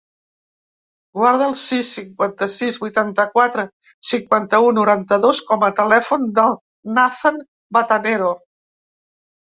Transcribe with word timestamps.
Guarda 1.19 1.49
el 1.49 1.53
sis, 1.63 1.91
cinquanta-sis, 1.97 2.79
vuitanta-quatre, 2.87 3.67
cinquanta-u, 4.15 4.75
noranta-dos 4.81 5.45
com 5.53 5.69
a 5.69 5.73
telèfon 5.85 6.29
del 6.41 6.61
Nathan 6.99 7.43
Batanero. 7.81 8.37